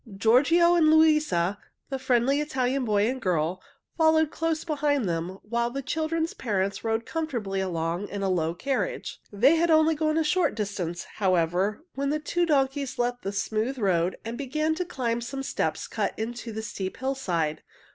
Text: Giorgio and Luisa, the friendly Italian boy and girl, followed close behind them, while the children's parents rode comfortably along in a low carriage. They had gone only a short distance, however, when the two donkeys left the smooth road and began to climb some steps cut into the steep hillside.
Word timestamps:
Giorgio 0.17 0.73
and 0.73 0.89
Luisa, 0.91 1.59
the 1.91 1.99
friendly 1.99 2.41
Italian 2.41 2.85
boy 2.85 3.07
and 3.07 3.21
girl, 3.21 3.61
followed 3.99 4.31
close 4.31 4.63
behind 4.63 5.07
them, 5.07 5.37
while 5.43 5.69
the 5.69 5.83
children's 5.83 6.33
parents 6.33 6.83
rode 6.83 7.05
comfortably 7.05 7.61
along 7.61 8.07
in 8.07 8.23
a 8.23 8.27
low 8.31 8.55
carriage. 8.55 9.21
They 9.31 9.57
had 9.57 9.69
gone 9.69 9.97
only 9.99 10.19
a 10.19 10.23
short 10.23 10.55
distance, 10.55 11.03
however, 11.03 11.85
when 11.93 12.09
the 12.09 12.17
two 12.17 12.47
donkeys 12.47 12.97
left 12.97 13.21
the 13.21 13.31
smooth 13.31 13.77
road 13.77 14.17
and 14.25 14.39
began 14.39 14.73
to 14.73 14.85
climb 14.85 15.21
some 15.21 15.43
steps 15.43 15.85
cut 15.87 16.17
into 16.17 16.51
the 16.51 16.63
steep 16.63 16.97
hillside. 16.97 17.61